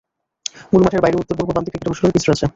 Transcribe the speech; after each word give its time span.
মূল 0.71 0.81
মাঠের 0.85 1.03
বাইরে 1.03 1.19
উত্তর-পূর্ব 1.21 1.49
প্রান্তে 1.53 1.69
ক্রিকেট 1.71 1.87
অনুশীলন 1.89 2.11
পিচ 2.13 2.23
রয়েছে। 2.27 2.45